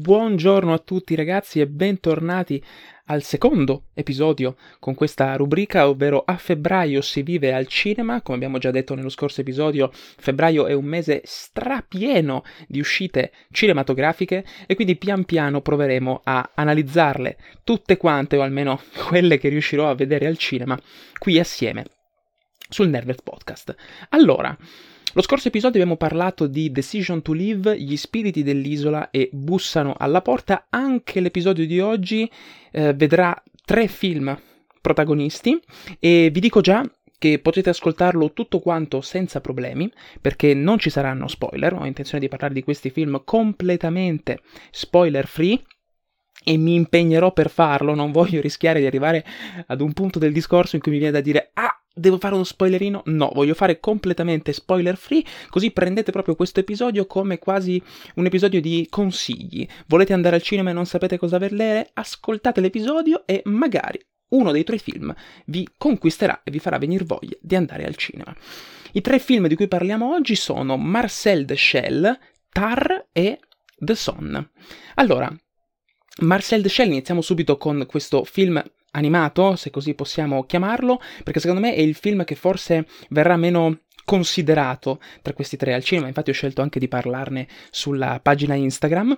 [0.00, 2.64] Buongiorno a tutti ragazzi e bentornati
[3.08, 8.22] al secondo episodio con questa rubrica, ovvero a febbraio si vive al cinema.
[8.22, 14.42] Come abbiamo già detto nello scorso episodio, febbraio è un mese strapieno di uscite cinematografiche
[14.66, 19.94] e quindi pian piano proveremo a analizzarle tutte quante, o almeno quelle che riuscirò a
[19.94, 20.80] vedere al cinema,
[21.18, 21.84] qui assieme
[22.70, 23.74] sul Nervet Podcast.
[24.08, 24.56] Allora,
[25.14, 30.22] lo scorso episodio abbiamo parlato di Decision to Live, gli spiriti dell'isola e bussano alla
[30.22, 30.66] porta.
[30.70, 32.30] Anche l'episodio di oggi
[32.70, 34.38] eh, vedrà tre film
[34.80, 35.60] protagonisti
[35.98, 36.88] e vi dico già
[37.18, 42.28] che potete ascoltarlo tutto quanto senza problemi, perché non ci saranno spoiler, ho intenzione di
[42.28, 44.40] parlare di questi film completamente
[44.70, 45.60] spoiler free
[46.44, 49.24] e mi impegnerò per farlo, non voglio rischiare di arrivare
[49.66, 52.44] ad un punto del discorso in cui mi viene da dire ah, Devo fare uno
[52.44, 53.02] spoilerino?
[53.06, 57.82] No, voglio fare completamente spoiler free, così prendete proprio questo episodio come quasi
[58.14, 59.66] un episodio di consigli.
[59.86, 61.90] Volete andare al cinema e non sapete cosa vedere?
[61.92, 65.12] Ascoltate l'episodio e magari uno dei tre film
[65.46, 68.34] vi conquisterà e vi farà venire voglia di andare al cinema.
[68.92, 72.18] I tre film di cui parliamo oggi sono Marcel the Shell,
[72.50, 73.40] Tar e
[73.76, 74.50] The Son.
[74.94, 75.32] Allora,
[76.20, 81.60] Marcel the Shell iniziamo subito con questo film animato, se così possiamo chiamarlo, perché secondo
[81.60, 86.30] me è il film che forse verrà meno considerato tra questi tre al cinema, infatti
[86.30, 89.16] ho scelto anche di parlarne sulla pagina Instagram.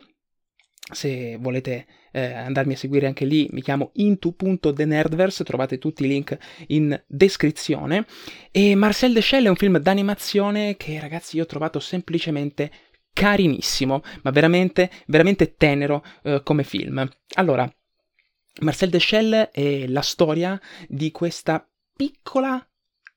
[0.93, 6.37] Se volete eh, andarmi a seguire anche lì, mi chiamo into.thenerdverse, trovate tutti i link
[6.67, 8.05] in descrizione.
[8.51, 12.71] E Marcel the Shell è un film d'animazione che ragazzi io ho trovato semplicemente
[13.15, 17.09] carinissimo, ma veramente, veramente tenero eh, come film.
[17.37, 17.73] Allora,
[18.61, 22.65] Marcel Deschelles è la storia di questa piccola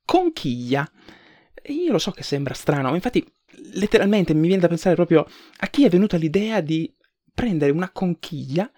[0.05, 0.89] conchiglia.
[1.67, 3.25] Io lo so che sembra strano, ma infatti
[3.73, 5.27] letteralmente mi viene da pensare proprio
[5.57, 6.93] a chi è venuta l'idea di
[7.33, 8.71] prendere una conchiglia,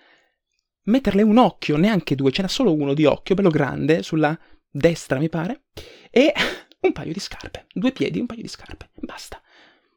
[0.84, 4.38] metterle un occhio, neanche due, ce n'è solo uno di occhio, bello grande, sulla
[4.70, 5.66] destra mi pare,
[6.10, 6.34] e
[6.82, 9.42] un paio di scarpe, due piedi, un paio di scarpe, basta.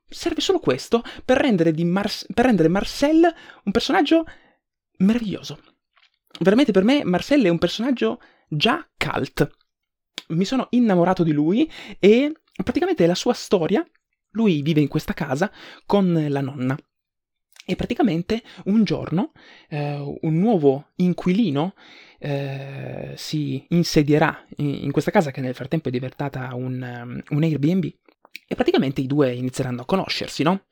[0.06, 3.32] Serve solo questo per rendere, Mar- per rendere Marcel
[3.64, 4.24] un personaggio
[4.98, 5.58] meraviglioso
[6.38, 9.50] veramente per me Marcel è un personaggio già cult.
[10.28, 12.32] Mi sono innamorato di lui e
[12.62, 13.84] praticamente la sua storia,
[14.32, 15.50] lui vive in questa casa
[15.86, 16.76] con la nonna.
[17.66, 19.32] E praticamente un giorno
[19.68, 21.74] eh, un nuovo inquilino
[22.18, 27.42] eh, si insedierà in, in, questa casa che nel frattempo è diventata un, um, un
[27.42, 27.84] Airbnb
[28.46, 30.64] e praticamente i due inizieranno a conoscersi, no?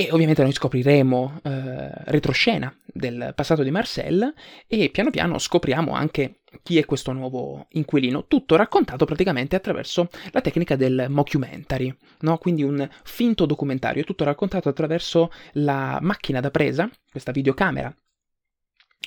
[0.00, 4.32] E ovviamente noi scopriremo eh, retroscena del passato di Marcel
[4.66, 10.40] e piano piano scopriamo anche chi è questo nuovo inquilino, tutto raccontato praticamente attraverso la
[10.40, 12.38] tecnica del mockumentary, no?
[12.38, 17.94] quindi un finto documentario, tutto raccontato attraverso la macchina da presa, questa videocamera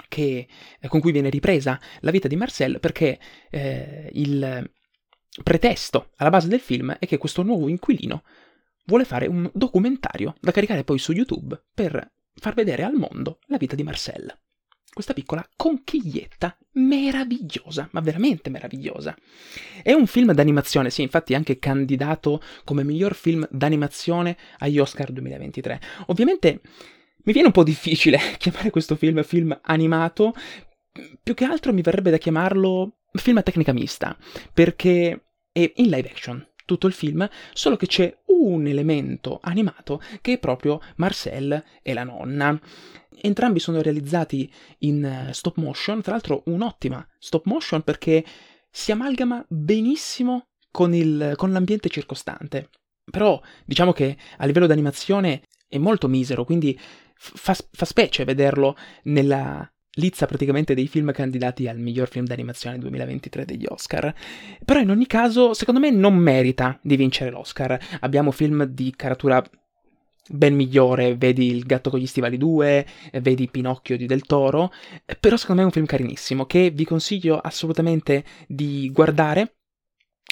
[0.08, 0.48] che,
[0.80, 4.72] eh, con cui viene ripresa la vita di Marcel perché eh, il
[5.42, 8.22] pretesto alla base del film è che questo nuovo inquilino
[8.86, 13.58] vuole fare un documentario da caricare poi su YouTube per far vedere al mondo la
[13.58, 14.38] vita di Marcel.
[14.94, 19.16] Questa piccola conchiglietta meravigliosa, ma veramente meravigliosa.
[19.82, 25.12] È un film d'animazione, sì, infatti è anche candidato come miglior film d'animazione agli Oscar
[25.12, 25.82] 2023.
[26.08, 26.62] Ovviamente
[27.24, 30.36] mi viene un po' difficile chiamare questo film film animato,
[31.24, 34.16] più che altro mi verrebbe da chiamarlo film a tecnica mista,
[34.54, 40.34] perché è in live action tutto il film, solo che c'è un elemento animato che
[40.34, 42.60] è proprio Marcel e la nonna.
[43.22, 48.24] Entrambi sono realizzati in eh, stop motion, tra l'altro un'ottima stop motion perché
[48.70, 52.70] si amalgama benissimo con, il, con l'ambiente circostante.
[53.10, 56.78] Però diciamo che a livello di animazione è molto misero, quindi
[57.16, 63.46] fa, fa specie vederlo nella, lizza praticamente dei film candidati al miglior film d'animazione 2023
[63.46, 64.14] degli Oscar.
[64.64, 67.78] Però in ogni caso, secondo me non merita di vincere l'Oscar.
[68.00, 69.44] Abbiamo film di caratura
[70.30, 72.88] ben migliore, vedi Il gatto con gli stivali 2,
[73.22, 74.72] vedi Pinocchio di Del Toro,
[75.20, 79.56] però secondo me è un film carinissimo che vi consiglio assolutamente di guardare.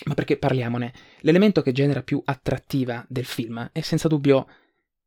[0.06, 0.94] Ma perché parliamone?
[1.20, 4.48] L'elemento che genera più attrattiva del film è senza dubbio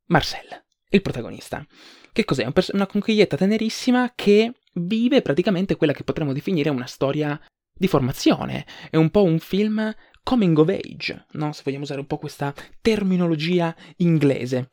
[0.06, 1.66] Marcel, il protagonista.
[2.14, 2.46] Che cos'è?
[2.74, 7.36] Una conchiglietta tenerissima che vive praticamente quella che potremmo definire una storia
[7.76, 8.64] di formazione.
[8.88, 11.52] È un po' un film coming of age, no?
[11.52, 14.68] se vogliamo usare un po' questa terminologia inglese.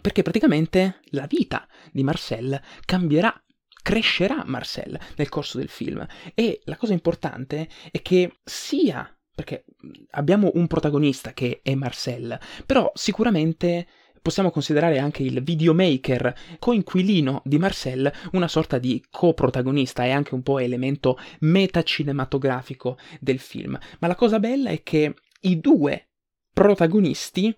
[0.00, 3.38] Perché praticamente la vita di Marcel cambierà
[3.82, 9.66] crescerà Marcel nel corso del film e la cosa importante è che sia perché
[10.10, 12.36] abbiamo un protagonista che è Marcel,
[12.66, 13.86] però sicuramente
[14.20, 20.42] possiamo considerare anche il videomaker coinquilino di Marcel una sorta di coprotagonista e anche un
[20.42, 23.78] po' elemento metacinematografico del film.
[24.00, 26.08] Ma la cosa bella è che i due
[26.52, 27.54] protagonisti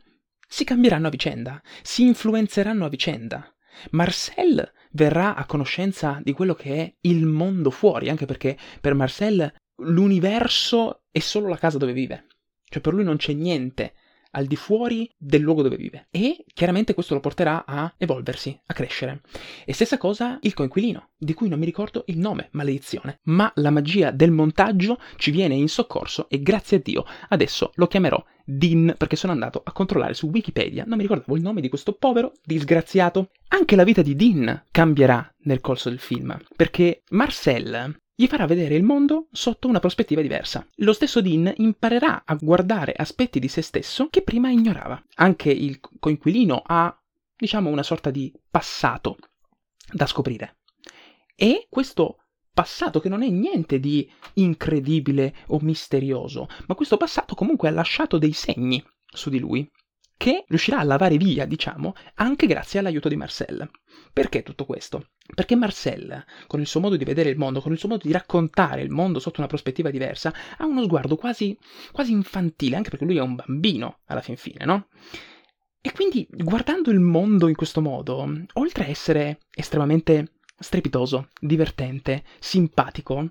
[0.46, 3.54] si cambieranno a vicenda, si influenzeranno a vicenda.
[3.92, 9.52] Marcel verrà a conoscenza di quello che è il mondo fuori, anche perché per Marcel
[9.82, 12.26] l'universo è solo la casa dove vive.
[12.64, 13.94] Cioè per lui non c'è niente
[14.30, 16.06] al di fuori del luogo dove vive.
[16.10, 19.22] E chiaramente questo lo porterà a evolversi, a crescere.
[19.64, 23.20] E stessa cosa il coinquilino, di cui non mi ricordo il nome, maledizione.
[23.24, 27.86] Ma la magia del montaggio ci viene in soccorso e grazie a Dio adesso lo
[27.86, 31.68] chiamerò Dean perché sono andato a controllare su Wikipedia, non mi ricordavo il nome di
[31.68, 33.30] questo povero disgraziato.
[33.48, 38.74] Anche la vita di Dean cambierà nel corso del film, perché Marcel gli farà vedere
[38.74, 40.68] il mondo sotto una prospettiva diversa.
[40.76, 45.02] Lo stesso Dean imparerà a guardare aspetti di se stesso che prima ignorava.
[45.14, 46.94] Anche il coinquilino ha,
[47.34, 49.16] diciamo, una sorta di passato
[49.90, 50.58] da scoprire.
[51.34, 57.68] E questo passato che non è niente di incredibile o misterioso, ma questo passato comunque
[57.68, 59.66] ha lasciato dei segni su di lui
[60.18, 63.66] che riuscirà a lavare via, diciamo, anche grazie all'aiuto di Marcel.
[64.12, 65.10] Perché tutto questo?
[65.34, 68.12] Perché Marcel, con il suo modo di vedere il mondo, con il suo modo di
[68.12, 71.56] raccontare il mondo sotto una prospettiva diversa, ha uno sguardo quasi,
[71.92, 74.88] quasi infantile, anche perché lui è un bambino alla fin fine, no?
[75.80, 83.30] E quindi, guardando il mondo in questo modo, oltre a essere estremamente strepitoso, divertente, simpatico,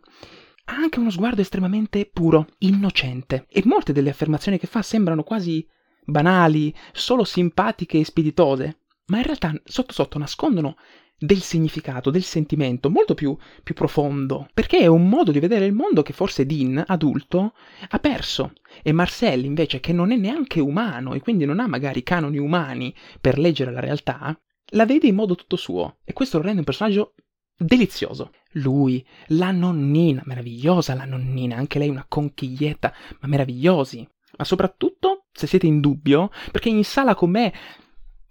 [0.65, 3.45] ha anche uno sguardo estremamente puro, innocente.
[3.49, 5.67] E molte delle affermazioni che fa sembrano quasi
[6.03, 8.78] banali, solo simpatiche e spiritose,
[9.09, 10.77] ma in realtà sotto sotto nascondono
[11.19, 15.73] del significato, del sentimento molto più, più, profondo, perché è un modo di vedere il
[15.73, 17.53] mondo che forse Dean, adulto,
[17.89, 18.53] ha perso.
[18.81, 22.95] E Marcel, invece, che non è neanche umano e quindi non ha magari canoni umani
[23.19, 24.39] per leggere la realtà,
[24.73, 25.97] la vede in modo tutto suo.
[26.05, 27.15] E questo lo rende un personaggio
[27.57, 28.31] delizioso.
[28.53, 34.07] Lui, la nonnina, meravigliosa la nonnina, anche lei una conchiglietta, ma meravigliosi.
[34.37, 37.53] Ma soprattutto, se siete in dubbio, perché in sala con me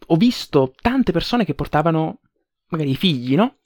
[0.06, 2.20] ho visto tante persone che portavano
[2.68, 3.56] magari i figli, no?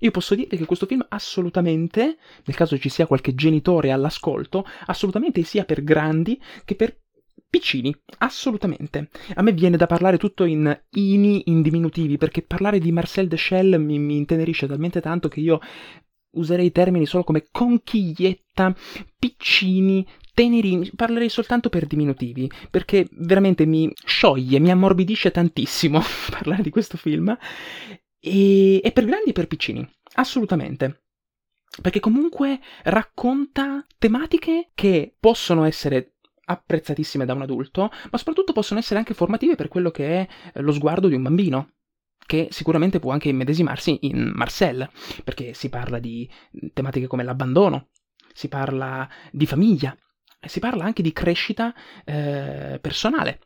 [0.00, 5.42] Io posso dire che questo film assolutamente, nel caso ci sia qualche genitore all'ascolto, assolutamente
[5.42, 7.00] sia per grandi che per
[7.48, 9.08] piccini, assolutamente.
[9.34, 13.36] A me viene da parlare tutto in ini in diminutivi, perché parlare di Marcel de
[13.36, 15.58] Shell mi, mi intenerisce talmente tanto che io
[16.32, 18.74] userei termini solo come conchiglietta,
[19.18, 20.06] piccini,
[20.38, 26.00] tenerini, parlerei soltanto per diminutivi, perché veramente mi scioglie, mi ammorbidisce tantissimo
[26.30, 27.36] parlare di questo film,
[28.20, 31.06] e, e per grandi e per piccini, assolutamente.
[31.82, 36.14] Perché comunque racconta tematiche che possono essere
[36.44, 40.20] apprezzatissime da un adulto, ma soprattutto possono essere anche formative per quello che
[40.52, 41.72] è lo sguardo di un bambino
[42.24, 44.88] che sicuramente può anche immedesimarsi in Marcel,
[45.24, 46.30] perché si parla di
[46.72, 47.88] tematiche come l'abbandono,
[48.32, 49.96] si parla di famiglia,
[50.46, 51.74] si parla anche di crescita
[52.04, 53.40] eh, personale,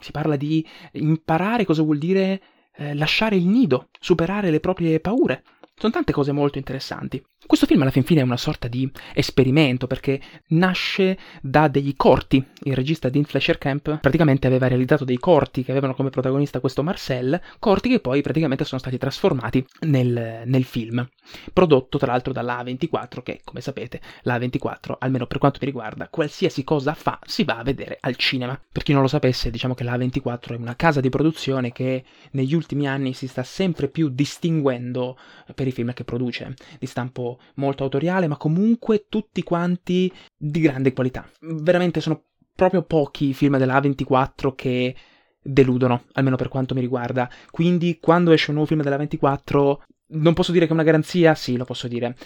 [0.00, 2.42] si parla di imparare cosa vuol dire
[2.76, 5.42] eh, lasciare il nido, superare le proprie paure.
[5.74, 7.22] Sono tante cose molto interessanti.
[7.46, 12.44] Questo film alla fin fine è una sorta di esperimento perché nasce da dei corti.
[12.64, 16.82] Il regista Dean Fletcher Camp praticamente aveva realizzato dei corti che avevano come protagonista questo
[16.82, 21.08] Marcel, corti che poi praticamente sono stati trasformati nel, nel film.
[21.52, 26.08] Prodotto tra l'altro dalla A24 che, come sapete, la A24, almeno per quanto mi riguarda,
[26.08, 28.60] qualsiasi cosa fa si va a vedere al cinema.
[28.70, 32.04] Per chi non lo sapesse, diciamo che la A24 è una casa di produzione che
[32.32, 35.16] negli ultimi anni si sta sempre più distinguendo
[35.54, 40.92] per i film che produce, di stampo molto autoriale, ma comunque tutti quanti di grande
[40.92, 41.28] qualità.
[41.40, 42.22] Veramente sono
[42.54, 44.94] proprio pochi i film della A24 che
[45.40, 47.28] deludono, almeno per quanto mi riguarda.
[47.50, 50.82] Quindi quando esce un nuovo film della a 24 non posso dire che è una
[50.82, 52.16] garanzia, sì, lo posso dire.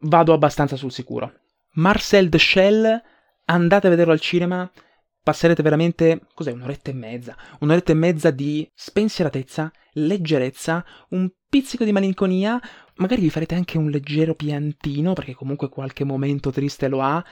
[0.00, 1.32] Vado abbastanza sul sicuro.
[1.74, 3.02] Marcel de Shell,
[3.46, 4.70] andate a vederlo al cinema,
[5.22, 7.36] passerete veramente, cos'è, un'oretta e mezza?
[7.60, 12.60] Un'oretta e mezza di spensieratezza, leggerezza, un pizzico di malinconia,
[12.96, 17.24] magari vi farete anche un leggero piantino, perché comunque qualche momento triste lo ha,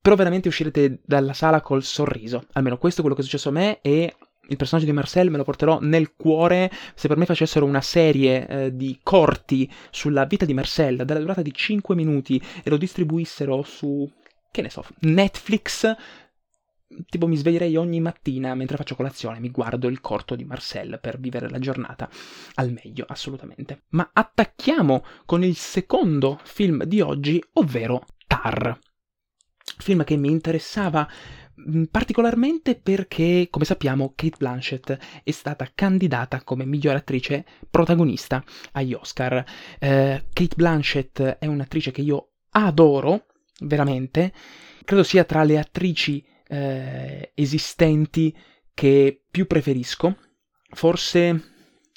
[0.00, 2.46] però veramente uscirete dalla sala col sorriso.
[2.52, 4.14] Almeno questo è quello che è successo a me e
[4.48, 8.48] il personaggio di Marcel me lo porterò nel cuore se per me facessero una serie
[8.48, 13.62] eh, di corti sulla vita di Marcel dalla durata di 5 minuti e lo distribuissero
[13.62, 14.10] su,
[14.50, 15.94] che ne so, Netflix
[17.08, 21.18] tipo mi sveglierei ogni mattina mentre faccio colazione, mi guardo il corto di Marcel per
[21.18, 22.08] vivere la giornata
[22.54, 23.84] al meglio, assolutamente.
[23.90, 28.78] Ma attacchiamo con il secondo film di oggi, ovvero Tar.
[29.78, 31.08] Film che mi interessava
[31.68, 38.92] mm, particolarmente perché, come sappiamo, Kate Blanchett è stata candidata come miglior attrice protagonista agli
[38.92, 39.44] Oscar.
[39.78, 43.26] Eh, Kate Blanchett è un'attrice che io adoro,
[43.60, 44.32] veramente,
[44.84, 48.36] credo sia tra le attrici eh, esistenti
[48.74, 50.16] che più preferisco,
[50.70, 51.52] forse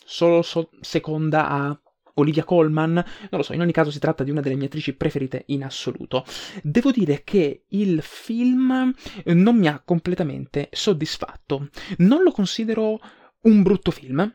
[0.05, 1.79] solo so- seconda a
[2.17, 4.93] Olivia Colman, non lo so, in ogni caso si tratta di una delle mie attrici
[4.93, 6.23] preferite in assoluto.
[6.63, 8.93] Devo dire che il film
[9.25, 11.67] non mi ha completamente soddisfatto.
[11.97, 12.99] Non lo considero
[13.41, 14.31] un brutto film,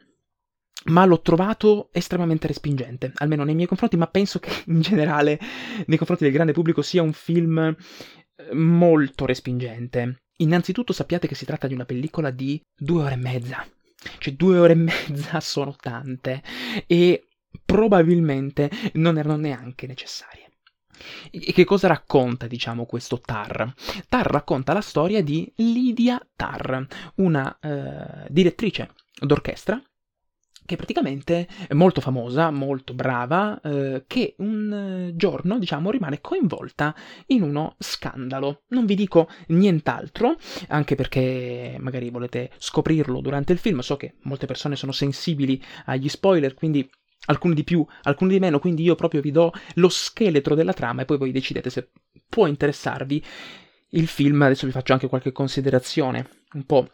[0.84, 5.38] ma l'ho trovato estremamente respingente, almeno nei miei confronti, ma penso che in generale
[5.86, 7.74] nei confronti del grande pubblico sia un film
[8.52, 10.22] molto respingente.
[10.38, 13.66] Innanzitutto sappiate che si tratta di una pellicola di due ore e mezza.
[14.18, 16.42] Cioè, due ore e mezza sono tante.
[16.86, 17.26] E
[17.64, 20.50] probabilmente non erano neanche necessarie.
[21.30, 23.72] E che cosa racconta, diciamo, questo Tar?
[24.08, 29.80] Tar racconta la storia di Lydia Tar, una eh, direttrice d'orchestra
[30.70, 36.94] che praticamente è molto famosa, molto brava, eh, che un giorno, diciamo, rimane coinvolta
[37.26, 38.62] in uno scandalo.
[38.68, 40.36] Non vi dico nient'altro,
[40.68, 46.08] anche perché magari volete scoprirlo durante il film, so che molte persone sono sensibili agli
[46.08, 46.88] spoiler, quindi
[47.26, 51.02] alcuni di più, alcuni di meno, quindi io proprio vi do lo scheletro della trama
[51.02, 51.90] e poi voi decidete se
[52.28, 53.24] può interessarvi
[53.90, 54.40] il film.
[54.42, 56.88] Adesso vi faccio anche qualche considerazione un po'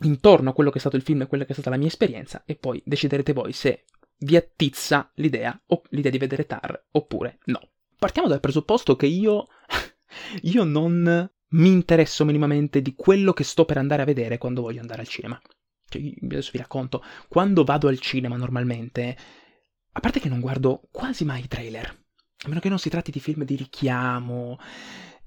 [0.00, 1.86] intorno a quello che è stato il film e quella che è stata la mia
[1.86, 3.84] esperienza e poi deciderete voi se
[4.18, 7.70] vi attizza l'idea, o l'idea di vedere Tar oppure no.
[7.98, 9.48] Partiamo dal presupposto che io,
[10.42, 14.80] io non mi interesso minimamente di quello che sto per andare a vedere quando voglio
[14.80, 15.40] andare al cinema.
[15.88, 19.16] Cioè, adesso vi racconto, quando vado al cinema normalmente
[19.92, 23.10] a parte che non guardo quasi mai i trailer, a meno che non si tratti
[23.10, 24.58] di film di richiamo.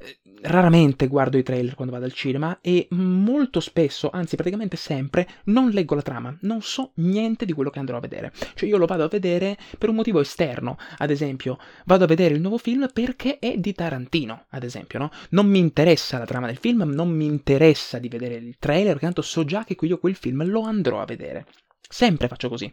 [0.01, 5.27] Eh, raramente guardo i trailer quando vado al cinema e molto spesso, anzi praticamente sempre,
[5.46, 8.32] non leggo la trama, non so niente di quello che andrò a vedere.
[8.56, 12.34] Cioè io lo vado a vedere per un motivo esterno, ad esempio, vado a vedere
[12.34, 15.12] il nuovo film perché è di Tarantino, ad esempio, no?
[15.32, 19.22] Non mi interessa la trama del film, non mi interessa di vedere il trailer, tanto
[19.22, 21.46] so già che io quel film lo andrò a vedere.
[21.82, 22.72] Sempre faccio così.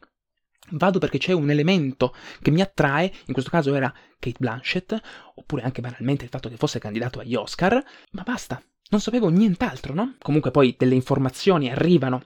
[0.70, 5.00] Vado perché c'è un elemento che mi attrae, in questo caso era Kate Blanchett,
[5.34, 7.82] oppure anche banalmente il fatto che fosse candidato agli Oscar,
[8.12, 10.14] ma basta, non sapevo nient'altro, no?
[10.18, 12.22] Comunque poi delle informazioni arrivano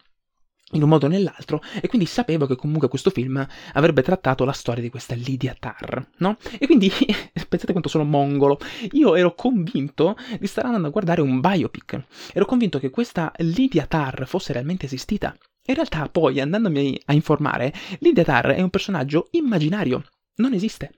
[0.72, 4.52] in un modo o nell'altro, e quindi sapevo che comunque questo film avrebbe trattato la
[4.52, 6.36] storia di questa Lydia Tarr, no?
[6.58, 6.90] E quindi
[7.48, 8.58] pensate quanto sono mongolo.
[8.92, 12.04] Io ero convinto di stare andando a guardare un biopic.
[12.32, 15.34] Ero convinto che questa Lydia Tarr fosse realmente esistita.
[15.66, 20.02] In realtà poi, andandomi a informare, Lydia Tarr è un personaggio immaginario,
[20.36, 20.92] non esiste.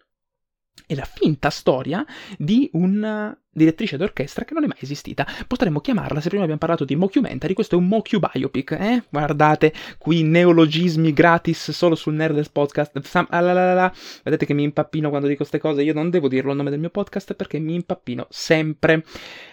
[0.86, 2.04] È la finta storia
[2.38, 5.26] di una direttrice d'orchestra che non è mai esistita.
[5.46, 9.02] Potremmo chiamarla, se prima abbiamo parlato di mockumentary, questo è un mocu biopic, eh?
[9.10, 12.98] Guardate, qui neologismi gratis solo sul Nerders Podcast.
[13.28, 13.92] Ah,
[14.22, 16.80] Vedete che mi impappino quando dico queste cose, io non devo dirlo il nome del
[16.80, 19.04] mio podcast perché mi impappino sempre.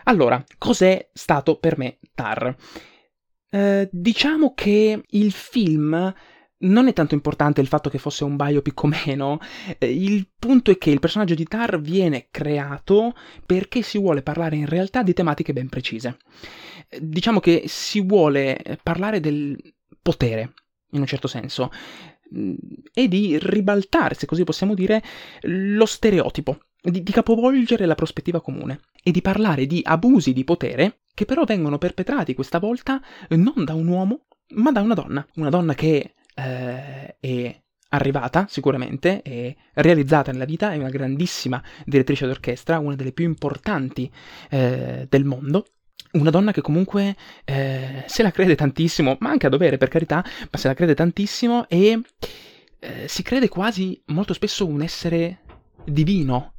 [0.06, 2.56] Allora, cos'è stato per me Tar?
[3.50, 6.14] Eh, diciamo che il film
[6.62, 9.40] non è tanto importante il fatto che fosse un biopic o meno,
[9.78, 13.16] eh, il punto è che il personaggio di Tar viene creato
[13.46, 16.18] perché si vuole parlare in realtà di tematiche ben precise.
[16.90, 19.58] Eh, diciamo che si vuole parlare del
[20.02, 20.54] potere,
[20.92, 21.72] in un certo senso,
[22.36, 22.54] mm,
[22.94, 25.02] e di ribaltare, se così possiamo dire,
[25.44, 31.00] lo stereotipo, di, di capovolgere la prospettiva comune e di parlare di abusi di potere
[31.14, 35.26] che però vengono perpetrati questa volta non da un uomo, ma da una donna.
[35.36, 42.26] Una donna che eh, è arrivata sicuramente, è realizzata nella vita, è una grandissima direttrice
[42.26, 44.10] d'orchestra, una delle più importanti
[44.50, 45.66] eh, del mondo.
[46.12, 50.24] Una donna che comunque eh, se la crede tantissimo, ma anche a dovere per carità,
[50.50, 52.00] ma se la crede tantissimo e
[52.80, 55.42] eh, si crede quasi molto spesso un essere
[55.84, 56.54] divino,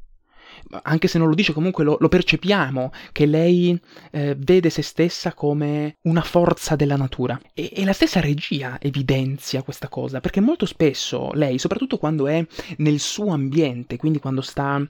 [0.82, 3.78] anche se non lo dice, comunque lo, lo percepiamo, che lei
[4.10, 7.40] eh, vede se stessa come una forza della natura.
[7.54, 12.44] E, e, la stessa regia evidenzia questa cosa, perché molto spesso lei, soprattutto quando è
[12.78, 14.80] nel suo ambiente, quindi quando sta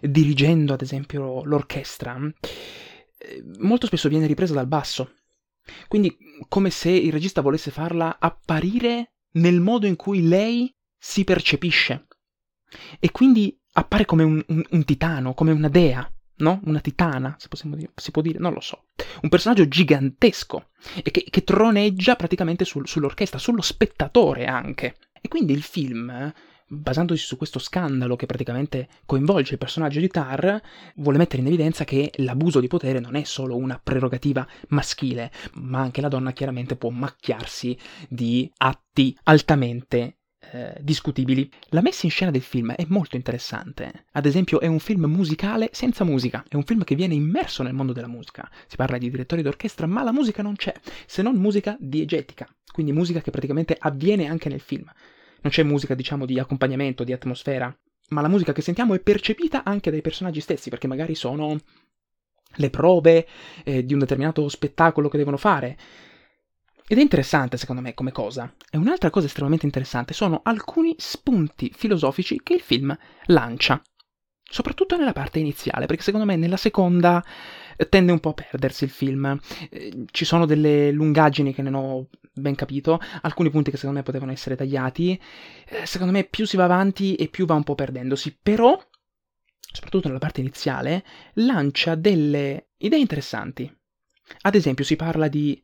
[0.00, 2.18] dirigendo ad esempio l'orchestra,
[3.18, 5.12] eh, molto spesso viene ripresa dal basso.
[5.88, 6.16] Quindi
[6.48, 12.06] come se il regista volesse farla apparire nel modo in cui lei si percepisce.
[12.98, 16.60] E quindi appare come un, un, un titano, come una dea, no?
[16.64, 18.86] Una titana, se dire, si può dire, non lo so.
[19.22, 20.70] Un personaggio gigantesco
[21.02, 24.96] e che, che troneggia praticamente sul, sull'orchestra, sullo spettatore anche.
[25.20, 26.32] E quindi il film
[26.72, 30.62] basandosi su questo scandalo che praticamente coinvolge il personaggio di Tar,
[30.96, 35.80] vuole mettere in evidenza che l'abuso di potere non è solo una prerogativa maschile, ma
[35.80, 37.76] anche la donna chiaramente può macchiarsi
[38.08, 40.19] di atti altamente
[40.52, 41.50] eh, discutibili.
[41.68, 44.06] La messa in scena del film è molto interessante.
[44.12, 47.74] Ad esempio, è un film musicale senza musica, è un film che viene immerso nel
[47.74, 48.50] mondo della musica.
[48.66, 50.74] Si parla di direttori d'orchestra, ma la musica non c'è,
[51.06, 54.90] se non musica diegetica, quindi musica che praticamente avviene anche nel film.
[55.42, 57.74] Non c'è musica, diciamo, di accompagnamento, di atmosfera,
[58.08, 61.58] ma la musica che sentiamo è percepita anche dai personaggi stessi, perché magari sono
[62.56, 63.26] le prove
[63.64, 65.76] eh, di un determinato spettacolo che devono fare.
[66.90, 68.52] Ed è interessante secondo me come cosa.
[68.68, 73.80] E un'altra cosa estremamente interessante sono alcuni spunti filosofici che il film lancia.
[74.42, 77.24] Soprattutto nella parte iniziale, perché secondo me nella seconda
[77.76, 79.38] eh, tende un po' a perdersi il film.
[79.70, 84.04] Eh, ci sono delle lungaggini che non ho ben capito, alcuni punti che secondo me
[84.04, 85.12] potevano essere tagliati.
[85.68, 88.76] Eh, secondo me più si va avanti e più va un po' perdendosi, però,
[89.60, 91.04] soprattutto nella parte iniziale,
[91.34, 93.72] lancia delle idee interessanti.
[94.40, 95.62] Ad esempio si parla di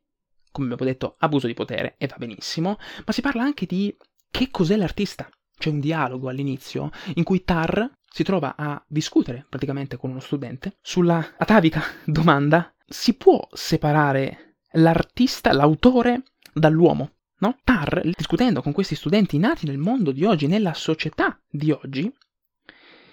[0.57, 3.95] come abbiamo detto, abuso di potere, e va benissimo, ma si parla anche di
[4.31, 5.29] che cos'è l'artista.
[5.59, 10.79] C'è un dialogo all'inizio in cui Tar si trova a discutere praticamente con uno studente
[10.81, 16.23] sulla atavica domanda si può separare l'artista, l'autore,
[16.55, 17.13] dall'uomo?
[17.39, 17.59] No?
[17.63, 22.11] Tar, discutendo con questi studenti nati nel mondo di oggi, nella società di oggi,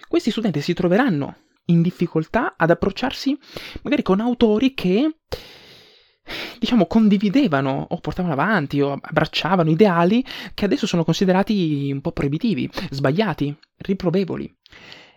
[0.08, 1.36] questi studenti si troveranno
[1.66, 3.38] in difficoltà ad approcciarsi
[3.82, 5.18] magari con autori che
[6.58, 12.70] diciamo, condividevano o portavano avanti o abbracciavano ideali che adesso sono considerati un po' proibitivi,
[12.90, 14.52] sbagliati, riprovevoli.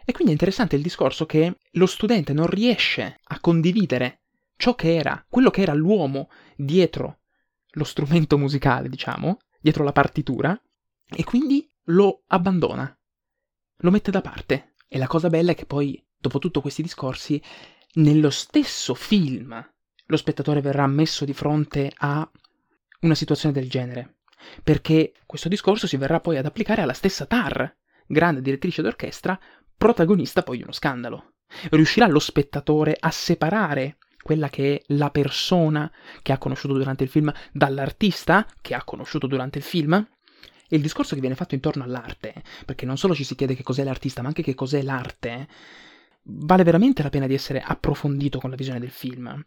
[0.06, 4.22] E quindi è interessante il discorso che lo studente non riesce a condividere
[4.56, 7.20] ciò che era, quello che era l'uomo dietro
[7.72, 10.60] lo strumento musicale, diciamo, dietro la partitura,
[11.10, 12.98] e quindi lo abbandona,
[13.78, 14.74] lo mette da parte.
[14.88, 17.42] E la cosa bella è che poi, dopo tutti questi discorsi,
[17.96, 19.54] nello stesso film
[20.08, 22.30] lo spettatore verrà messo di fronte a
[23.02, 24.18] una situazione del genere,
[24.64, 29.40] perché questo discorso si verrà poi ad applicare alla stessa Tar, grande direttrice d'orchestra,
[29.78, 31.34] protagonista poi di uno scandalo.
[31.70, 35.89] Riuscirà lo spettatore a separare quella che è la persona
[36.22, 39.93] che ha conosciuto durante il film dall'artista che ha conosciuto durante il film?
[39.93, 43.63] E il discorso che viene fatto intorno all'arte, perché non solo ci si chiede che
[43.63, 45.48] cos'è l'artista, ma anche che cos'è l'arte,
[46.30, 49.42] vale veramente la pena di essere approfondito con la visione del film.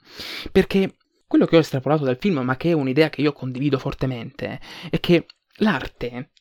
[0.51, 4.61] Perché quello che ho estrapolato dal film, ma che è un'idea che io condivido fortemente,
[4.91, 5.27] è che
[5.59, 6.33] l'arte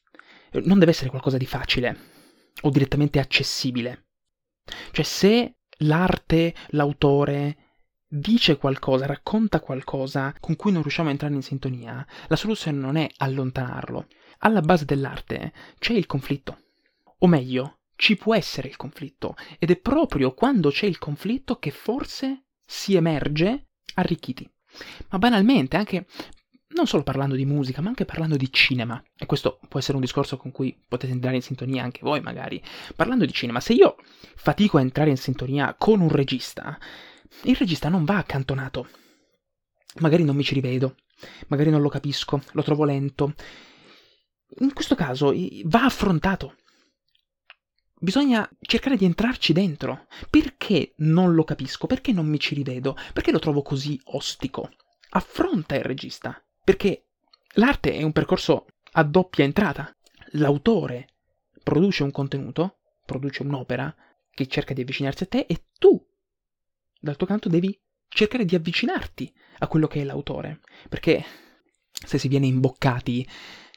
[0.63, 1.97] non deve essere qualcosa di facile
[2.62, 4.08] o direttamente accessibile.
[4.91, 7.58] Cioè se l'arte, l'autore
[8.08, 12.95] dice qualcosa, racconta qualcosa con cui non riusciamo a entrare in sintonia, la soluzione non
[12.95, 14.08] è allontanarlo.
[14.39, 16.58] Alla base dell'arte c'è il conflitto.
[17.19, 21.69] O meglio, ci può essere il conflitto ed è proprio quando c'è il conflitto che
[21.69, 24.49] forse si emerge arricchiti.
[25.09, 26.07] Ma banalmente, anche
[26.69, 30.01] non solo parlando di musica, ma anche parlando di cinema, e questo può essere un
[30.01, 32.63] discorso con cui potete entrare in sintonia anche voi magari,
[32.95, 33.97] parlando di cinema, se io
[34.35, 36.79] fatico a entrare in sintonia con un regista,
[37.43, 38.88] il regista non va accantonato.
[39.99, 40.95] Magari non mi ci rivedo,
[41.47, 43.33] magari non lo capisco, lo trovo lento.
[44.59, 45.33] In questo caso
[45.65, 46.55] va affrontato,
[48.01, 50.07] Bisogna cercare di entrarci dentro.
[50.29, 51.85] Perché non lo capisco?
[51.85, 52.95] Perché non mi ci rivedo?
[53.12, 54.69] Perché lo trovo così ostico?
[55.09, 56.41] Affronta il regista.
[56.63, 57.07] Perché
[57.55, 59.93] l'arte è un percorso a doppia entrata.
[60.33, 61.09] L'autore
[61.62, 63.93] produce un contenuto, produce un'opera
[64.31, 66.01] che cerca di avvicinarsi a te e tu,
[66.97, 70.62] dal tuo canto, devi cercare di avvicinarti a quello che è l'autore.
[70.88, 71.25] Perché
[71.91, 73.27] se si viene imboccati,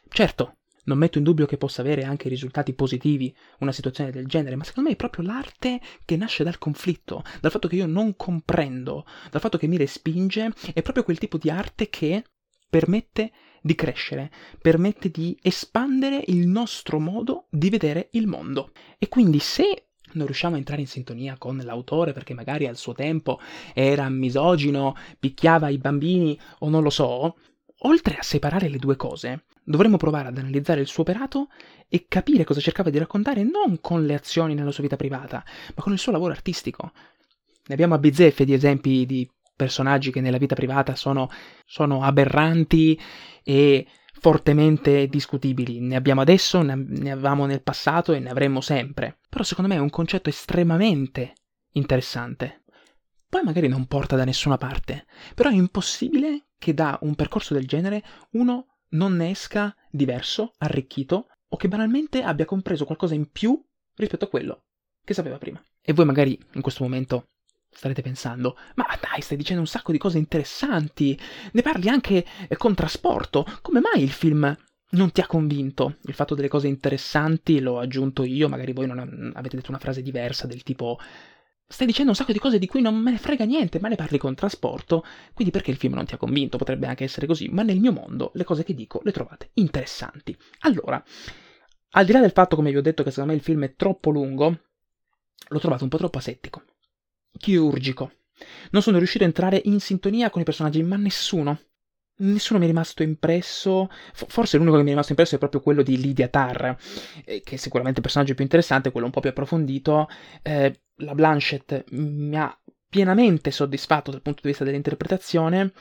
[0.08, 4.56] certo, non metto in dubbio che possa avere anche risultati positivi una situazione del genere,
[4.56, 8.16] ma secondo me è proprio l'arte che nasce dal conflitto, dal fatto che io non
[8.16, 12.24] comprendo, dal fatto che mi respinge, è proprio quel tipo di arte che
[12.68, 18.72] permette di crescere, permette di espandere il nostro modo di vedere il mondo.
[18.98, 22.92] E quindi se non riusciamo a entrare in sintonia con l'autore perché magari al suo
[22.92, 23.40] tempo
[23.72, 27.36] era misogino, picchiava i bambini o non lo so,
[27.84, 31.48] oltre a separare le due cose, Dovremmo provare ad analizzare il suo operato
[31.88, 35.44] e capire cosa cercava di raccontare non con le azioni nella sua vita privata,
[35.74, 36.92] ma con il suo lavoro artistico.
[37.66, 41.28] Ne abbiamo a bizzeffe di esempi di personaggi che nella vita privata sono,
[41.64, 42.98] sono aberranti
[43.44, 43.86] e
[44.20, 45.80] fortemente discutibili.
[45.80, 49.18] Ne abbiamo adesso, ne avevamo nel passato e ne avremo sempre.
[49.28, 51.34] Però secondo me è un concetto estremamente
[51.72, 52.62] interessante.
[53.28, 57.66] Poi magari non porta da nessuna parte, però è impossibile che da un percorso del
[57.66, 63.62] genere uno non ne esca diverso, arricchito o che banalmente abbia compreso qualcosa in più
[63.94, 64.64] rispetto a quello
[65.04, 65.62] che sapeva prima.
[65.80, 67.26] E voi magari in questo momento
[67.70, 71.18] starete pensando, ma dai, stai dicendo un sacco di cose interessanti,
[71.52, 74.56] ne parli anche eh, con trasporto, come mai il film
[74.90, 75.96] non ti ha convinto?
[76.02, 80.02] Il fatto delle cose interessanti l'ho aggiunto io, magari voi non avete detto una frase
[80.02, 80.98] diversa del tipo
[81.72, 83.96] stai dicendo un sacco di cose di cui non me ne frega niente, ma ne
[83.96, 86.58] parli con trasporto, quindi perché il film non ti ha convinto?
[86.58, 90.36] Potrebbe anche essere così, ma nel mio mondo le cose che dico le trovate interessanti.
[90.60, 91.02] Allora,
[91.92, 93.74] al di là del fatto, come vi ho detto, che secondo me il film è
[93.74, 94.60] troppo lungo,
[95.48, 96.62] l'ho trovato un po' troppo asettico,
[97.38, 98.12] chirurgico.
[98.70, 101.58] Non sono riuscito a entrare in sintonia con i personaggi, ma nessuno.
[102.14, 103.88] Nessuno mi è rimasto impresso.
[104.12, 106.74] Forse l'unico che mi è rimasto impresso è proprio quello di Lydia Tarr,
[107.24, 110.08] eh, che è sicuramente il personaggio più interessante, quello un po' più approfondito.
[110.42, 112.56] Eh, la Blanchett mi ha
[112.88, 115.72] pienamente soddisfatto dal punto di vista dell'interpretazione.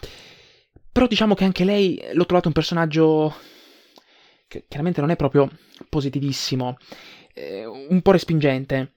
[0.92, 3.36] Però diciamo che anche lei l'ho trovato un personaggio
[4.48, 5.50] che chiaramente non è proprio
[5.88, 6.76] positivissimo,
[7.34, 8.96] eh, un po' respingente,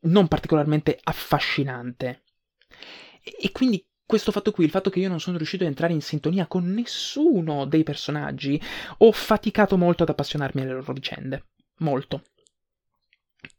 [0.00, 2.22] non particolarmente affascinante.
[3.22, 5.92] E, e quindi questo fatto qui, il fatto che io non sono riuscito a entrare
[5.92, 8.60] in sintonia con nessuno dei personaggi,
[8.98, 11.44] ho faticato molto ad appassionarmi alle loro vicende.
[11.78, 12.24] Molto.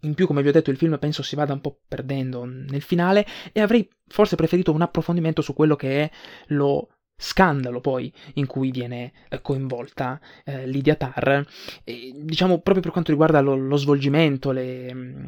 [0.01, 2.81] In più, come vi ho detto, il film penso si vada un po' perdendo nel
[2.81, 6.11] finale e avrei forse preferito un approfondimento su quello che è
[6.47, 11.45] lo scandalo poi in cui viene eh, coinvolta eh, Lydia Tarr.
[11.85, 15.25] E, diciamo proprio per quanto riguarda lo, lo svolgimento, le, mh, mm,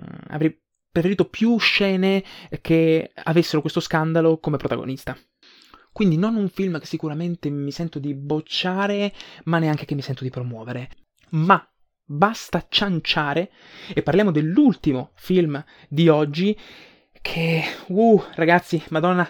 [0.93, 2.23] avrei preferito più scene
[2.61, 5.17] che avessero questo scandalo come protagonista.
[5.91, 9.13] Quindi non un film che sicuramente mi sento di bocciare,
[9.45, 10.89] ma neanche che mi sento di promuovere.
[11.31, 11.67] Ma
[12.05, 13.51] basta cianciare
[13.93, 16.57] e parliamo dell'ultimo film di oggi
[17.21, 19.29] che, uh, ragazzi, madonna,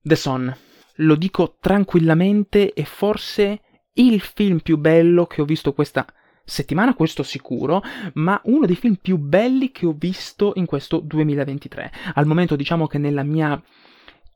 [0.00, 0.56] The Son.
[0.96, 3.60] Lo dico tranquillamente, è forse
[3.94, 6.06] il film più bello che ho visto questa
[6.50, 7.82] settimana, questo sicuro,
[8.14, 11.92] ma uno dei film più belli che ho visto in questo 2023.
[12.14, 13.62] Al momento diciamo che nella mia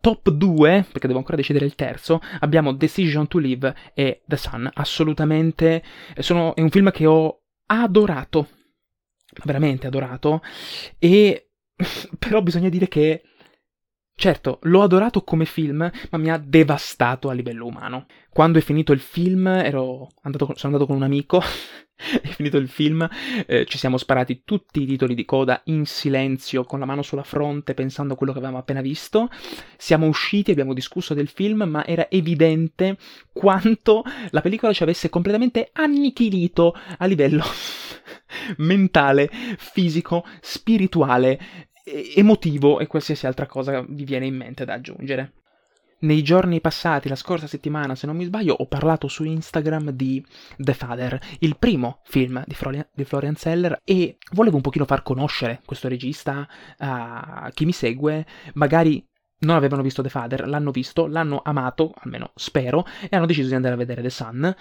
[0.00, 4.70] top 2, perché devo ancora decidere il terzo, abbiamo Decision to Live e The Sun.
[4.74, 5.82] Assolutamente,
[6.18, 8.48] sono, è un film che ho adorato,
[9.44, 10.42] veramente adorato,
[10.98, 11.50] e
[12.18, 13.22] però bisogna dire che
[14.16, 18.06] Certo, l'ho adorato come film, ma mi ha devastato a livello umano.
[18.30, 21.42] Quando è finito il film, ero andato, sono andato con un amico,
[22.22, 23.06] è finito il film,
[23.44, 27.24] eh, ci siamo sparati tutti i titoli di coda in silenzio, con la mano sulla
[27.24, 29.28] fronte, pensando a quello che avevamo appena visto.
[29.76, 32.96] Siamo usciti, abbiamo discusso del film, ma era evidente
[33.32, 37.42] quanto la pellicola ci avesse completamente annichilito a livello
[38.58, 45.32] mentale, fisico, spirituale emotivo e qualsiasi altra cosa vi viene in mente da aggiungere.
[46.00, 50.22] Nei giorni passati, la scorsa settimana, se non mi sbaglio, ho parlato su Instagram di
[50.56, 55.02] The Father, il primo film di, Florian, di Florian Zeller, e volevo un pochino far
[55.02, 59.06] conoscere questo regista a chi mi segue, magari
[59.40, 63.54] non avevano visto The Father, l'hanno visto, l'hanno amato, almeno spero, e hanno deciso di
[63.54, 64.54] andare a vedere The Sun.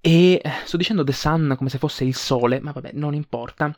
[0.00, 3.76] E eh, sto dicendo The Sun come se fosse il sole, ma vabbè, non importa.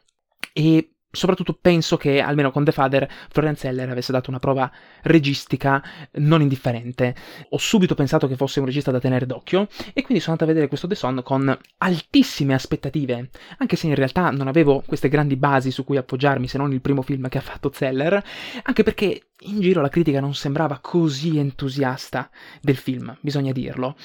[0.53, 4.71] E soprattutto penso che almeno con The Father Florian Zeller avesse dato una prova
[5.03, 7.15] registica non indifferente.
[7.51, 10.47] Ho subito pensato che fosse un regista da tenere d'occhio e quindi sono andato a
[10.47, 15.37] vedere questo The Son con altissime aspettative, anche se in realtà non avevo queste grandi
[15.37, 18.23] basi su cui appoggiarmi se non il primo film che ha fatto Zeller,
[18.63, 23.97] anche perché in giro la critica non sembrava così entusiasta del film, bisogna dirlo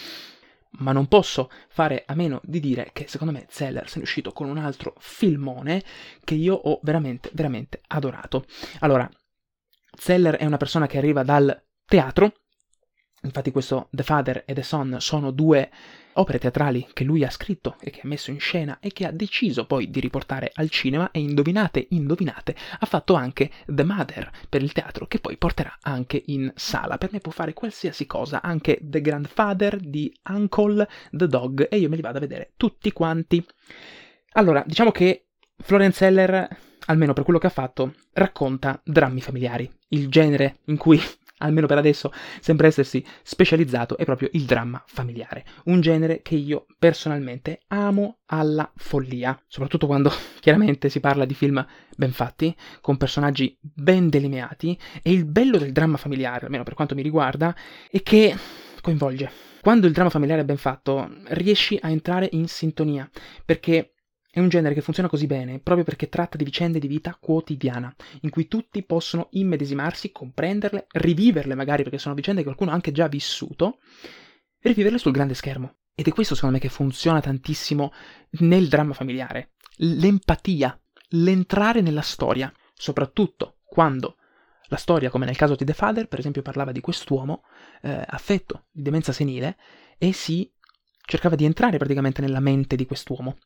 [0.80, 4.32] ma non posso fare a meno di dire che secondo me Zeller se è uscito
[4.32, 5.84] con un altro filmone
[6.24, 8.46] che io ho veramente, veramente adorato.
[8.80, 9.10] Allora,
[9.98, 12.34] Zeller è una persona che arriva dal teatro,
[13.22, 15.72] infatti questo The Father e The Son sono due
[16.16, 19.12] opere teatrali che lui ha scritto e che ha messo in scena e che ha
[19.12, 24.62] deciso poi di riportare al cinema e indovinate, indovinate, ha fatto anche The Mother per
[24.62, 26.98] il teatro che poi porterà anche in sala.
[26.98, 31.90] Per me può fare qualsiasi cosa, anche The Grandfather di Uncle The Dog e io
[31.90, 33.46] me li vado a vedere tutti quanti.
[34.34, 36.48] Allora, diciamo che Florian Zeller,
[36.88, 41.02] almeno per quello che ha fatto, racconta drammi familiari, il genere in cui
[41.40, 46.66] almeno per adesso, sembra essersi specializzato è proprio il dramma familiare, un genere che io
[46.78, 53.58] personalmente amo alla follia, soprattutto quando chiaramente si parla di film ben fatti, con personaggi
[53.60, 57.56] ben delineati e il bello del dramma familiare, almeno per quanto mi riguarda,
[57.90, 58.36] è che
[58.82, 59.32] coinvolge.
[59.62, 63.10] Quando il dramma familiare è ben fatto, riesci a entrare in sintonia,
[63.44, 63.95] perché
[64.36, 67.96] è un genere che funziona così bene proprio perché tratta di vicende di vita quotidiana,
[68.20, 72.92] in cui tutti possono immedesimarsi, comprenderle, riviverle magari perché sono vicende che qualcuno ha anche
[72.92, 73.80] già vissuto,
[74.60, 75.78] e riviverle sul grande schermo.
[75.96, 77.94] Ed è questo secondo me che funziona tantissimo
[78.40, 79.52] nel dramma familiare.
[79.78, 80.78] l'empatia,
[81.12, 84.18] l'entrare nella storia, soprattutto quando
[84.64, 87.44] la storia, come nel caso di The Father, per esempio, parlava di quest'uomo
[87.84, 89.56] eh, affetto di demenza senile
[89.98, 90.52] e si
[91.06, 93.38] cercava di entrare praticamente nella mente di quest'uomo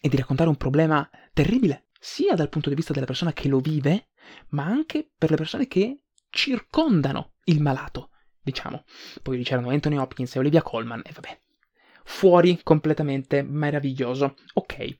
[0.00, 3.60] e di raccontare un problema terribile, sia dal punto di vista della persona che lo
[3.60, 4.08] vive,
[4.48, 8.10] ma anche per le persone che circondano il malato,
[8.42, 8.84] diciamo.
[9.22, 11.40] Poi c'erano Anthony Hopkins e Olivia Colman, e vabbè.
[12.04, 14.36] Fuori completamente meraviglioso.
[14.54, 14.98] Ok.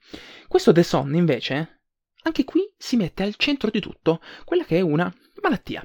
[0.48, 1.82] Questo The Son, invece,
[2.22, 5.84] anche qui si mette al centro di tutto quella che è una malattia.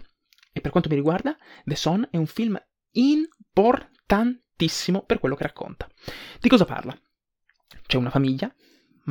[0.52, 2.60] E per quanto mi riguarda, The Son è un film
[2.94, 5.88] importantissimo per quello che racconta.
[6.40, 7.00] Di cosa parla?
[7.86, 8.54] C'è una famiglia,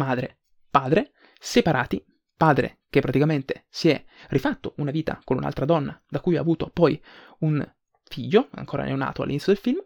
[0.01, 0.39] madre,
[0.71, 2.03] padre, separati,
[2.37, 6.71] padre che praticamente si è rifatto una vita con un'altra donna, da cui ha avuto
[6.73, 7.01] poi
[7.41, 7.65] un
[8.05, 9.85] figlio, ancora neonato all'inizio del film,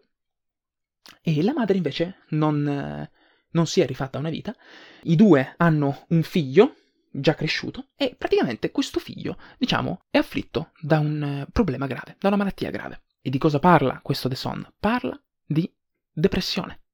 [1.21, 3.09] e la madre invece non,
[3.51, 4.55] non si è rifatta una vita.
[5.03, 6.75] I due hanno un figlio
[7.11, 12.37] già cresciuto e praticamente questo figlio, diciamo, è afflitto da un problema grave, da una
[12.37, 13.03] malattia grave.
[13.21, 14.65] E di cosa parla questo The Son?
[14.79, 15.71] Parla di
[16.11, 16.84] depressione.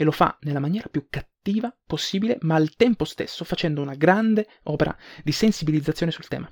[0.00, 4.46] E lo fa nella maniera più cattiva possibile, ma al tempo stesso facendo una grande
[4.64, 6.48] opera di sensibilizzazione sul tema.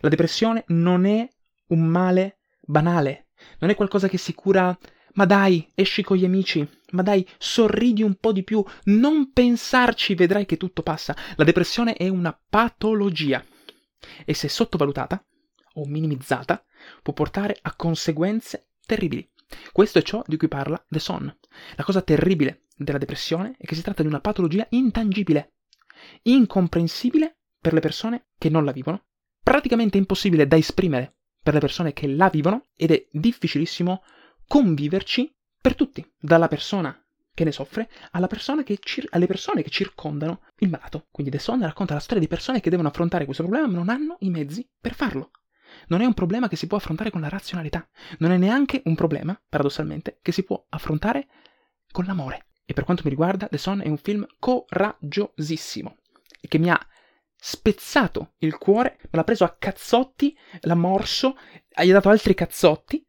[0.00, 1.28] La depressione non è
[1.66, 4.74] un male banale, non è qualcosa che si cura
[5.18, 10.14] ma dai, esci con gli amici, ma dai, sorridi un po' di più, non pensarci,
[10.14, 11.14] vedrai che tutto passa.
[11.34, 13.44] La depressione è una patologia
[14.24, 15.22] e se sottovalutata
[15.74, 16.64] o minimizzata
[17.02, 19.28] può portare a conseguenze terribili.
[19.72, 21.36] Questo è ciò di cui parla The Son.
[21.74, 25.54] La cosa terribile della depressione è che si tratta di una patologia intangibile,
[26.22, 29.04] incomprensibile per le persone che non la vivono,
[29.42, 34.02] praticamente impossibile da esprimere per le persone che la vivono ed è difficilissimo
[34.46, 36.96] conviverci per tutti, dalla persona
[37.34, 37.88] che ne soffre
[38.26, 41.06] persona che cir- alle persone che circondano il malato.
[41.10, 43.88] Quindi The Son racconta la storia di persone che devono affrontare questo problema ma non
[43.88, 45.30] hanno i mezzi per farlo.
[45.86, 47.88] Non è un problema che si può affrontare con la razionalità,
[48.18, 51.28] non è neanche un problema, paradossalmente, che si può affrontare
[51.92, 52.47] con l'amore.
[52.70, 55.96] E per quanto mi riguarda, The Son è un film coraggiosissimo
[56.46, 56.78] che mi ha
[57.34, 61.38] spezzato il cuore, me l'ha preso a cazzotti, l'ha morso,
[61.82, 63.02] gli ha dato altri cazzotti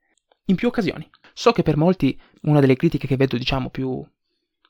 [0.46, 1.10] in più occasioni.
[1.34, 4.02] So che per molti una delle critiche che vedo, diciamo, più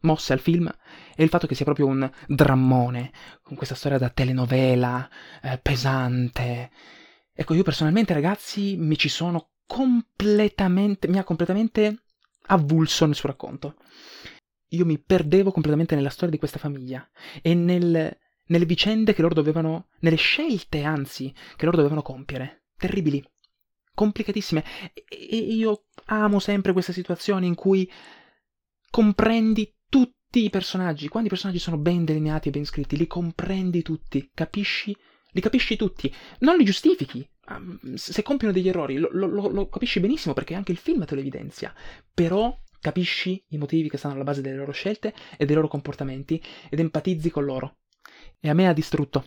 [0.01, 0.67] mosse al film
[1.15, 3.11] è il fatto che sia proprio un drammone,
[3.43, 5.07] con questa storia da telenovela,
[5.43, 6.71] eh, pesante.
[7.31, 12.05] Ecco, io personalmente, ragazzi, mi ci sono completamente, mi ha completamente
[12.47, 13.75] avulso nel suo racconto.
[14.69, 17.07] Io mi perdevo completamente nella storia di questa famiglia
[17.41, 22.65] e nel, nelle vicende che loro dovevano, nelle scelte, anzi, che loro dovevano compiere.
[22.77, 23.23] Terribili
[23.99, 24.63] complicatissime.
[25.09, 27.91] E io amo sempre queste situazioni in cui
[28.89, 31.09] comprendi tutti i personaggi.
[31.09, 34.95] Quando i personaggi sono ben delineati e ben scritti, li comprendi tutti, capisci?
[35.31, 37.27] Li capisci tutti, non li giustifichi.
[37.95, 41.19] Se compiono degli errori, lo, lo, lo capisci benissimo perché anche il film te lo
[41.19, 41.73] evidenzia.
[42.13, 46.41] Però capisci i motivi che stanno alla base delle loro scelte e dei loro comportamenti
[46.69, 47.77] ed empatizzi con loro.
[48.39, 49.25] E a me ha distrutto.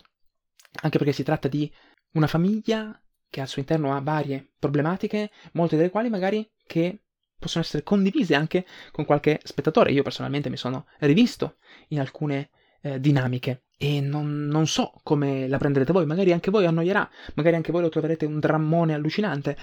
[0.81, 1.71] Anche perché si tratta di
[2.13, 7.03] una famiglia che al suo interno ha varie problematiche, molte delle quali magari che
[7.39, 9.91] possono essere condivise anche con qualche spettatore.
[9.91, 11.57] Io personalmente mi sono rivisto
[11.89, 12.49] in alcune
[12.81, 17.55] eh, dinamiche e non, non, so come la prenderete voi, magari anche voi annoierà, magari
[17.55, 19.57] anche voi lo troverete un drammone allucinante.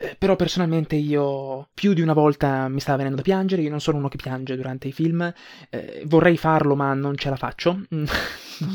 [0.00, 3.80] Eh, però personalmente io più di una volta mi stava venendo da piangere, io non
[3.80, 5.32] sono uno che piange durante i film,
[5.70, 8.06] eh, vorrei farlo ma non ce la faccio, non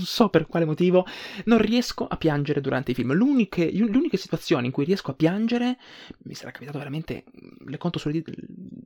[0.04, 1.06] so per quale motivo,
[1.46, 3.14] non riesco a piangere durante i film.
[3.14, 4.20] L'uniche, le uniche
[4.60, 5.78] in cui riesco a piangere,
[6.24, 7.24] mi sarà capitato veramente,
[7.68, 8.32] le conto sulle dita,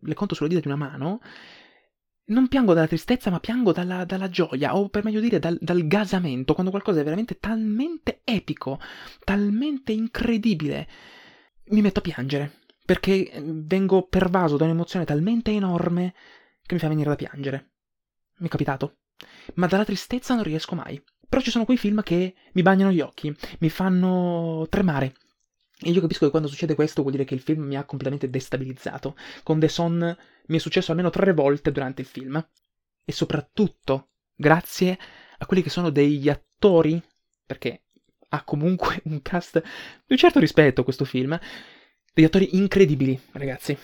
[0.02, 1.22] le conto sulle dita di una mano,
[2.26, 5.88] non piango dalla tristezza, ma piango dalla, dalla gioia, o per meglio dire dal, dal,
[5.88, 8.80] gasamento, quando qualcosa è veramente talmente epico,
[9.24, 10.88] talmente incredibile,
[11.70, 16.14] mi metto a piangere, perché eh, vengo pervaso da un'emozione talmente enorme
[16.66, 17.72] che mi fa venire da piangere.
[18.38, 18.98] Mi è capitato.
[19.56, 21.02] Ma dalla tristezza non riesco mai.
[21.28, 25.16] Però ci sono quei film che mi bagnano gli occhi, mi fanno tremare.
[25.80, 28.30] E io capisco che quando succede questo vuol dire che il film mi ha completamente
[28.30, 29.16] destabilizzato.
[29.44, 32.48] Con The Son mi è successo almeno tre volte durante il film.
[33.04, 34.98] E soprattutto grazie
[35.38, 37.02] a quelli che sono degli attori,
[37.46, 37.87] perché
[38.30, 41.40] ha comunque un cast di un certo rispetto questo film,
[42.14, 43.78] degli attori incredibili, ragazzi.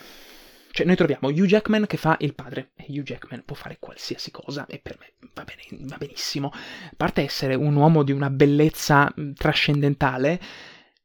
[0.74, 2.72] Cioè, noi troviamo Hugh Jackman che fa il padre.
[2.74, 6.50] E Hugh Jackman può fare qualsiasi cosa e per me va, bene, va benissimo.
[6.52, 10.40] A parte essere un uomo di una bellezza trascendentale,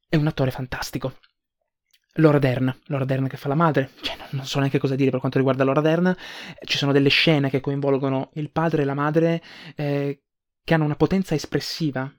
[0.09, 1.19] è un attore fantastico.
[2.13, 5.19] Laura Dern, Laura Dern che fa la madre, cioè, non so neanche cosa dire per
[5.19, 6.15] quanto riguarda Laura Dern,
[6.63, 9.41] ci sono delle scene che coinvolgono il padre e la madre
[9.75, 10.23] eh,
[10.63, 12.11] che hanno una potenza espressiva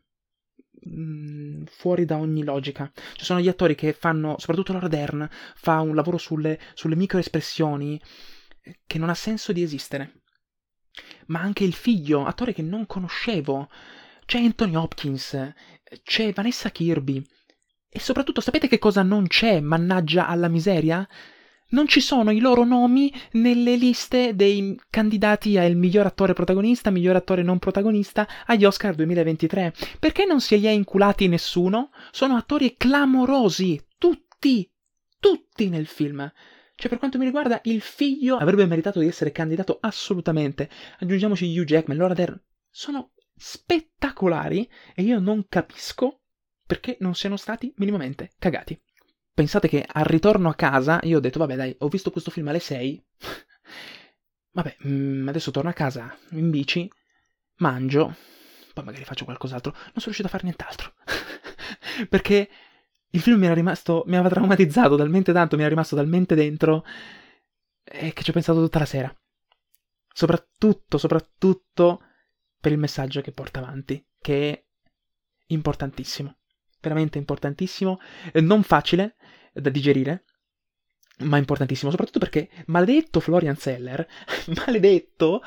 [0.88, 2.90] mm, fuori da ogni logica.
[3.14, 8.00] Ci sono gli attori che fanno, soprattutto Laura Dern, fa un lavoro sulle, sulle microespressioni
[8.86, 10.22] che non ha senso di esistere.
[11.26, 13.68] Ma anche il figlio, attore che non conoscevo.
[14.26, 15.52] C'è Anthony Hopkins,
[16.02, 17.24] c'è Vanessa Kirby.
[17.88, 21.06] E soprattutto sapete che cosa non c'è, mannaggia alla miseria?
[21.70, 27.16] Non ci sono i loro nomi nelle liste dei candidati al miglior attore protagonista, miglior
[27.16, 29.74] attore non protagonista agli Oscar 2023.
[29.98, 31.90] Perché non se li è inculati nessuno?
[32.10, 34.70] Sono attori clamorosi, tutti,
[35.18, 36.30] tutti nel film.
[36.74, 40.70] Cioè, per quanto mi riguarda, il figlio avrebbe meritato di essere candidato assolutamente.
[40.98, 42.40] Aggiungiamoci Hugh Jackman, Laura Dern.
[42.70, 46.20] Sono spettacolari e io non capisco
[46.66, 48.80] perché non siano stati minimamente cagati
[49.32, 52.48] pensate che al ritorno a casa io ho detto, vabbè dai, ho visto questo film
[52.48, 53.04] alle 6,
[54.52, 56.90] vabbè, mm, adesso torno a casa in bici,
[57.56, 58.16] mangio,
[58.72, 60.94] poi magari faccio qualcos'altro, non sono riuscito a fare nient'altro.
[62.08, 62.48] Perché
[63.10, 66.84] il film mi era rimasto, mi aveva traumatizzato talmente tanto, mi era rimasto talmente dentro,
[67.84, 69.14] eh, che ci ho pensato tutta la sera.
[70.12, 72.02] Soprattutto, soprattutto
[72.60, 74.64] per il messaggio che porta avanti, che è
[75.46, 76.39] importantissimo
[76.80, 78.00] veramente importantissimo,
[78.32, 79.16] eh, non facile
[79.52, 80.24] da digerire,
[81.18, 84.06] ma importantissimo, soprattutto perché maledetto Florian Zeller,
[84.64, 85.42] maledetto,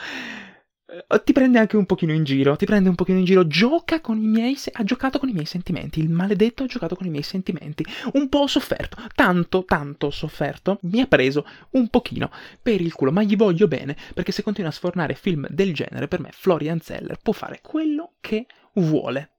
[0.85, 3.99] eh, ti prende anche un pochino in giro, ti prende un pochino in giro, gioca
[4.01, 7.09] con i miei, ha giocato con i miei sentimenti, il maledetto ha giocato con i
[7.09, 12.29] miei sentimenti, un po' sofferto, tanto, tanto sofferto, mi ha preso un pochino
[12.61, 16.07] per il culo, ma gli voglio bene, perché se continua a sfornare film del genere,
[16.07, 19.32] per me Florian Zeller può fare quello che vuole.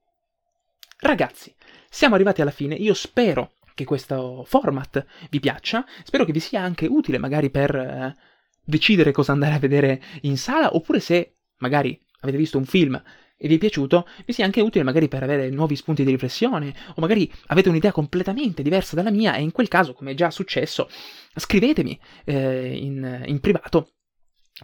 [1.05, 1.53] Ragazzi,
[1.87, 6.61] siamo arrivati alla fine, io spero che questo format vi piaccia, spero che vi sia
[6.61, 8.15] anche utile magari per eh,
[8.63, 12.99] decidere cosa andare a vedere in sala, oppure se magari avete visto un film
[13.37, 16.73] e vi è piaciuto, vi sia anche utile magari per avere nuovi spunti di riflessione,
[16.95, 20.31] o magari avete un'idea completamente diversa dalla mia e in quel caso, come è già
[20.31, 20.89] successo,
[21.35, 23.91] scrivetemi eh, in, in privato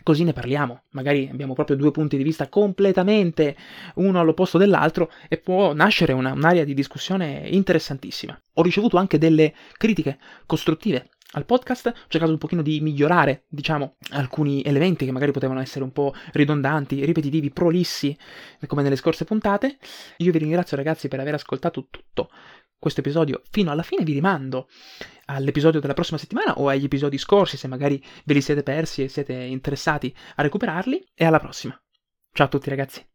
[0.04, 3.58] Così ne parliamo, magari abbiamo proprio due punti di vista completamente
[3.96, 8.42] uno all'opposto dell'altro e può nascere una, un'area di discussione interessantissima.
[8.54, 13.96] Ho ricevuto anche delle critiche costruttive al podcast, ho cercato un pochino di migliorare, diciamo,
[14.12, 18.18] alcuni elementi che magari potevano essere un po' ridondanti, ripetitivi, prolissi,
[18.68, 19.78] come nelle scorse puntate.
[20.18, 22.30] Io vi ringrazio ragazzi per aver ascoltato tutto
[22.78, 24.68] questo episodio fino alla fine, vi rimando
[25.26, 29.08] all'episodio della prossima settimana o agli episodi scorsi se magari ve li siete persi e
[29.08, 31.80] siete interessati a recuperarli e alla prossima.
[32.34, 33.11] Ciao a tutti ragazzi.